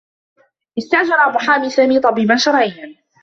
استأجر 0.77 1.31
محامي 1.35 1.69
سامي 1.69 1.99
طبيبا 1.99 2.35
شرعيّا. 2.35 2.95